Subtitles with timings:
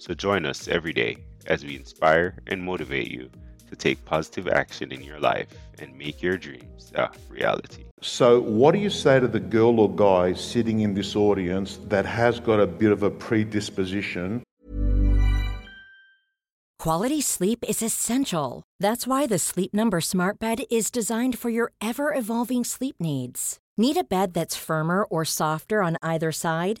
[0.00, 3.30] So join us every day as we inspire and motivate you
[3.68, 7.84] to take positive action in your life and make your dreams a reality.
[8.00, 12.06] So, what do you say to the girl or guy sitting in this audience that
[12.06, 14.42] has got a bit of a predisposition?
[16.78, 18.62] Quality sleep is essential.
[18.80, 23.58] That's why the Sleep Number Smart Bed is designed for your ever evolving sleep needs.
[23.76, 26.80] Need a bed that's firmer or softer on either side?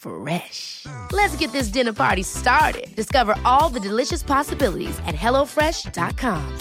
[0.00, 0.86] Fresh.
[1.12, 2.88] Let's get this dinner party started.
[2.96, 6.58] Discover all the delicious possibilities at hellofresh.com.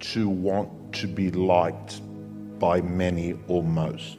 [0.00, 2.02] To want to be liked
[2.58, 4.18] by many or most.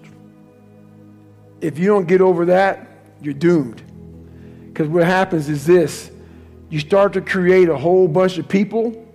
[1.62, 2.88] If you don't get over that,
[3.22, 3.84] you're doomed.
[4.68, 6.09] Because what happens is this
[6.72, 9.06] you start to create a whole bunch of people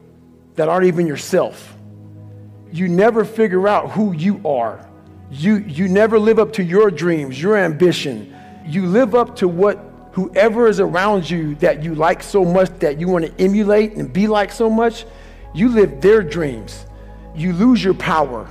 [0.55, 1.77] that aren't even yourself.
[2.71, 4.89] You never figure out who you are.
[5.31, 8.35] You, you never live up to your dreams, your ambition.
[8.67, 9.79] You live up to what
[10.13, 14.13] whoever is around you that you like so much that you want to emulate and
[14.13, 15.05] be like so much,
[15.55, 16.87] you live their dreams.
[17.35, 18.49] You lose your power.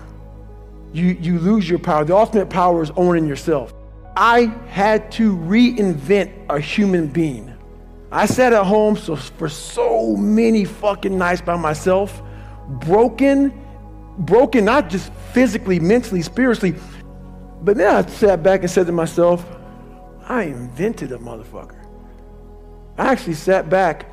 [0.91, 2.03] You, you lose your power.
[2.03, 3.73] The ultimate power is owning yourself.
[4.15, 7.53] I had to reinvent a human being.
[8.11, 12.21] I sat at home so, for so many fucking nights by myself,
[12.67, 13.59] broken,
[14.19, 16.75] broken not just physically, mentally, spiritually,
[17.63, 19.45] but then I sat back and said to myself,
[20.27, 21.83] I invented a motherfucker.
[22.97, 24.05] I actually sat back.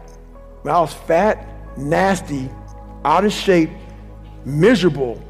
[0.65, 2.49] I was fat, nasty,
[3.05, 3.71] out of shape,
[4.45, 5.23] miserable,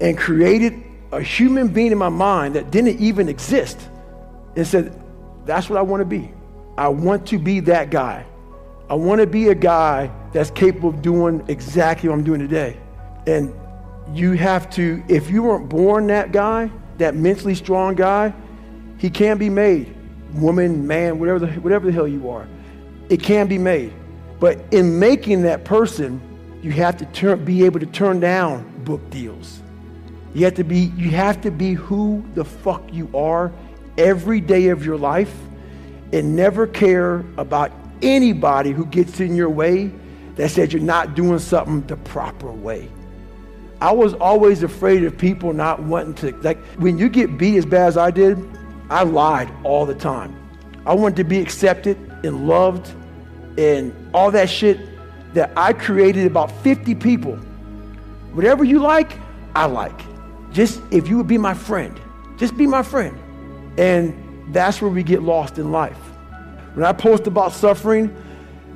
[0.00, 0.82] and created
[1.12, 3.78] a human being in my mind that didn't even exist
[4.56, 5.00] and said,
[5.44, 6.32] That's what I want to be.
[6.76, 8.26] I want to be that guy.
[8.88, 12.76] I want to be a guy that's capable of doing exactly what I'm doing today.
[13.26, 13.54] And
[14.12, 18.32] you have to, if you weren't born that guy, that mentally strong guy,
[18.98, 19.94] he can be made.
[20.34, 22.46] Woman, man, whatever the, whatever the hell you are.
[23.08, 23.92] It can be made.
[24.40, 26.20] But in making that person,
[26.62, 29.60] you have to turn, be able to turn down book deals.
[30.34, 33.52] You have to be, you have to be who the fuck you are
[33.96, 35.34] every day of your life
[36.12, 39.90] and never care about anybody who gets in your way
[40.36, 42.90] that says you're not doing something the proper way.
[43.80, 47.66] I was always afraid of people not wanting to, like, when you get beat as
[47.66, 48.38] bad as I did,
[48.88, 50.34] I lied all the time.
[50.86, 52.92] I wanted to be accepted and loved
[53.58, 54.80] and all that shit
[55.34, 57.36] that I created about 50 people.
[58.32, 59.18] Whatever you like,
[59.54, 60.00] I like.
[60.52, 62.00] Just if you would be my friend,
[62.38, 63.18] just be my friend.
[63.78, 65.98] And that's where we get lost in life.
[66.74, 68.14] When I post about suffering,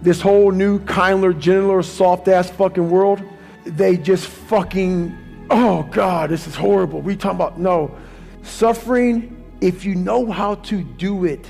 [0.02, 3.22] this whole new, kindler, gentler, soft ass fucking world,
[3.64, 7.00] they just fucking, oh God, this is horrible.
[7.00, 7.94] We talking about, no.
[8.42, 11.46] Suffering, if you know how to do it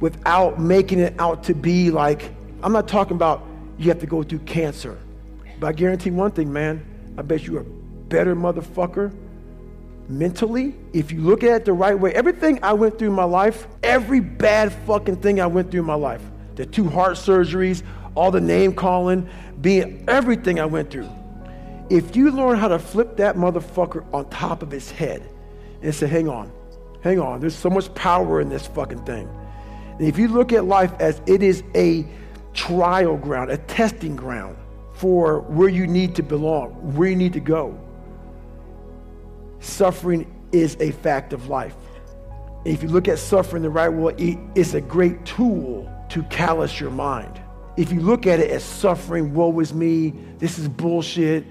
[0.00, 2.32] without making it out to be like,
[2.62, 3.44] I'm not talking about
[3.78, 4.98] you have to go through cancer.
[5.60, 6.84] But I guarantee one thing, man,
[7.16, 7.64] I bet you are
[8.08, 9.14] better motherfucker
[10.08, 10.74] mentally.
[10.92, 13.66] If you look at it the right way, everything I went through in my life,
[13.82, 16.22] every bad fucking thing I went through in my life,
[16.54, 17.82] the two heart surgeries,
[18.14, 19.28] all the name calling,
[19.60, 21.08] being everything I went through.
[21.88, 25.28] If you learn how to flip that motherfucker on top of his head
[25.82, 26.50] and say, hang on,
[27.02, 29.28] hang on, there's so much power in this fucking thing.
[29.98, 32.06] And if you look at life as it is a
[32.54, 34.56] trial ground, a testing ground
[34.94, 37.78] for where you need to belong, where you need to go,
[39.60, 41.76] suffering is a fact of life.
[42.64, 46.80] And if you look at suffering the right way, it's a great tool to callous
[46.80, 47.40] your mind.
[47.76, 51.44] If you look at it as suffering, woe is me, this is bullshit,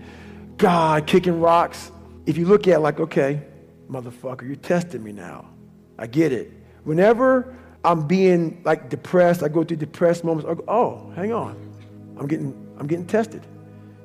[0.58, 1.92] God kicking rocks.
[2.26, 3.42] If you look at like, okay,
[3.90, 5.50] motherfucker, you're testing me now.
[5.98, 6.52] I get it.
[6.84, 11.56] Whenever I'm being like depressed, I go through depressed moments, go, oh, hang on.
[12.18, 13.46] I'm getting, I'm getting tested.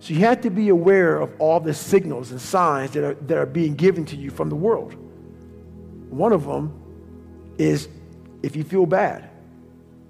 [0.01, 3.37] So you have to be aware of all the signals and signs that are, that
[3.37, 4.95] are being given to you from the world.
[6.09, 6.75] One of them
[7.59, 7.89] is
[8.43, 9.29] if you feel bad,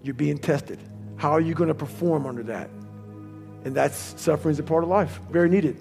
[0.03, 0.79] you're being tested.
[1.17, 2.71] How are you going to perform under that?
[3.65, 5.77] And that's suffering is a part of life, very needed.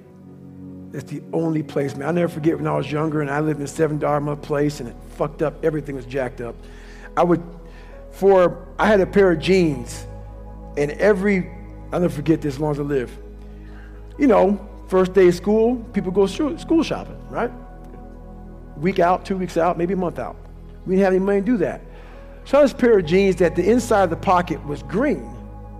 [0.93, 2.07] It's the only place, man.
[2.07, 4.79] I'll never forget when I was younger and I lived in a seven dollar place
[4.79, 5.63] and it fucked up.
[5.63, 6.55] Everything was jacked up.
[7.15, 7.43] I would,
[8.11, 10.07] for, I had a pair of jeans
[10.77, 11.49] and every,
[11.91, 13.15] I'll never forget this as long as I live.
[14.17, 17.51] You know, first day of school, people go school shopping, right?
[18.77, 20.35] Week out, two weeks out, maybe a month out.
[20.85, 21.81] We didn't have any money to do that.
[22.45, 25.35] So I had this pair of jeans that the inside of the pocket was green.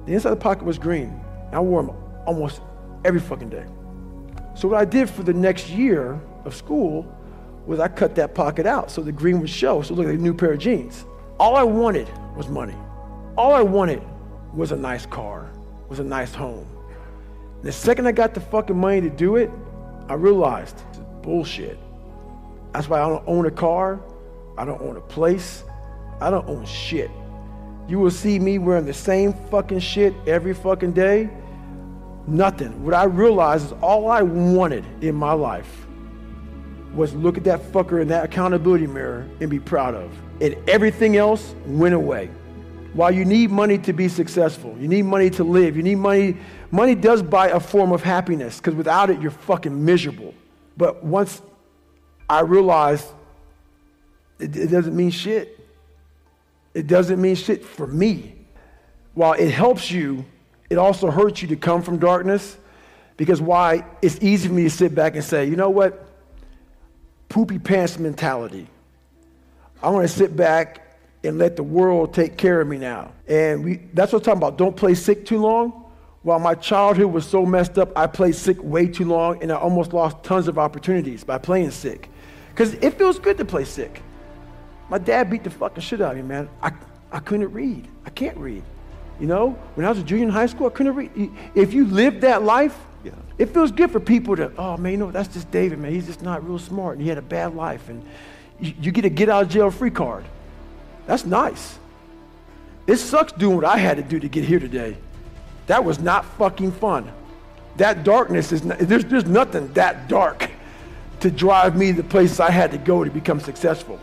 [0.05, 1.19] The inside of the pocket was green.
[1.51, 1.95] I wore them
[2.27, 2.61] almost
[3.03, 3.65] every fucking day.
[4.59, 7.07] So what I did for the next year of school
[7.65, 10.19] was I cut that pocket out so the green would show, so it looked like
[10.19, 11.05] a new pair of jeans.
[11.39, 12.75] All I wanted was money.
[13.37, 14.03] All I wanted
[14.53, 15.49] was a nice car,
[15.87, 16.67] was a nice home.
[17.61, 19.49] The second I got the fucking money to do it,
[20.09, 21.79] I realized it's bullshit.
[22.73, 24.01] That's why I don't own a car,
[24.57, 25.63] I don't own a place,
[26.19, 27.09] I don't own shit.
[27.87, 31.29] You will see me wearing the same fucking shit every fucking day
[32.27, 32.83] Nothing.
[32.83, 35.87] What I realized is all I wanted in my life
[36.93, 40.11] was look at that fucker in that accountability mirror and be proud of.
[40.41, 42.29] And everything else went away.
[42.93, 46.37] While you need money to be successful, you need money to live, you need money.
[46.71, 50.33] Money does buy a form of happiness because without it, you're fucking miserable.
[50.75, 51.41] But once
[52.27, 53.07] I realized
[54.39, 55.59] it, it doesn't mean shit,
[56.73, 58.35] it doesn't mean shit for me.
[59.13, 60.25] While it helps you
[60.69, 62.57] it also hurts you to come from darkness
[63.17, 63.85] because why?
[64.01, 66.07] It's easy for me to sit back and say, you know what?
[67.27, 68.67] Poopy pants mentality.
[69.81, 73.11] I want to sit back and let the world take care of me now.
[73.27, 74.57] And we, that's what I'm talking about.
[74.57, 75.85] Don't play sick too long.
[76.21, 79.55] While my childhood was so messed up, I played sick way too long and I
[79.55, 82.09] almost lost tons of opportunities by playing sick.
[82.51, 84.01] Because it feels good to play sick.
[84.89, 86.49] My dad beat the fucking shit out of me, man.
[86.61, 86.71] I,
[87.11, 87.87] I couldn't read.
[88.05, 88.63] I can't read.
[89.19, 91.31] You know, when I was a junior in high school, I couldn't read.
[91.53, 93.11] If you live that life, yeah.
[93.37, 95.91] it feels good for people to, oh man, you know, that's just David, man.
[95.91, 97.89] He's just not real smart and he had a bad life.
[97.89, 98.03] And
[98.59, 100.23] you, you get a get out of jail free card.
[101.05, 101.77] That's nice.
[102.87, 104.95] It sucks doing what I had to do to get here today.
[105.67, 107.11] That was not fucking fun.
[107.77, 110.49] That darkness is, not, there's, there's nothing that dark
[111.19, 113.99] to drive me to the places I had to go to become successful.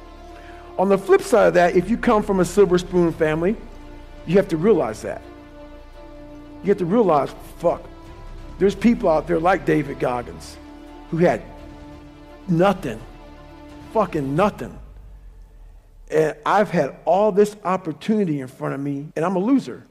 [0.78, 3.56] On the flip side of that, if you come from a silver spoon family,
[4.26, 5.22] you have to realize that.
[6.62, 7.82] You have to realize, fuck,
[8.58, 10.56] there's people out there like David Goggins
[11.10, 11.42] who had
[12.48, 13.00] nothing,
[13.92, 14.76] fucking nothing.
[16.10, 19.84] And I've had all this opportunity in front of me, and I'm a loser.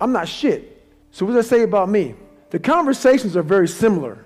[0.00, 0.86] I'm not shit.
[1.12, 2.14] So, what does that say about me?
[2.50, 4.24] The conversations are very similar.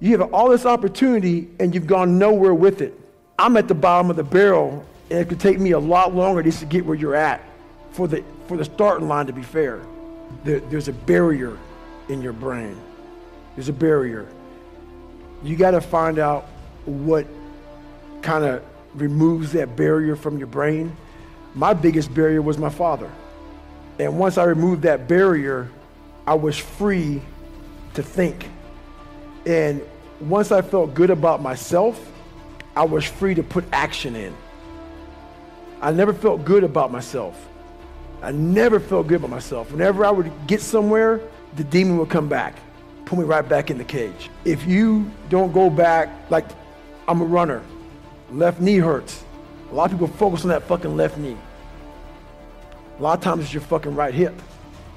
[0.00, 2.98] You have all this opportunity, and you've gone nowhere with it.
[3.38, 6.42] I'm at the bottom of the barrel, and it could take me a lot longer
[6.42, 7.42] just to get where you're at
[7.94, 9.80] for the, for the starting line to be fair,
[10.42, 11.56] there, there's a barrier
[12.08, 12.76] in your brain.
[13.54, 14.26] There's a barrier.
[15.44, 16.44] You got to find out
[16.86, 17.26] what
[18.20, 20.96] kind of removes that barrier from your brain.
[21.54, 23.10] My biggest barrier was my father.
[24.00, 25.70] And once I removed that barrier,
[26.26, 27.22] I was free
[27.94, 28.48] to think.
[29.46, 29.82] And
[30.18, 32.10] once I felt good about myself,
[32.74, 34.34] I was free to put action in.
[35.80, 37.36] I never felt good about myself.
[38.24, 39.70] I never felt good about myself.
[39.70, 41.20] Whenever I would get somewhere,
[41.56, 42.56] the demon would come back,
[43.04, 44.30] put me right back in the cage.
[44.46, 46.46] If you don't go back, like
[47.06, 47.62] I'm a runner,
[48.30, 49.22] left knee hurts.
[49.70, 51.36] A lot of people focus on that fucking left knee.
[52.98, 54.32] A lot of times it's your fucking right hip.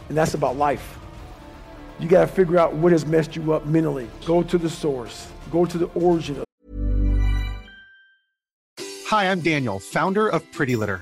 [0.08, 0.98] And that's about life.
[2.00, 4.08] You got to figure out what has messed you up mentally.
[4.26, 6.46] Go to the source, go to the origin.
[9.08, 11.02] Hi, I'm Daniel, founder of Pretty Litter.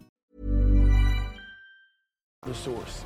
[2.51, 3.05] The source.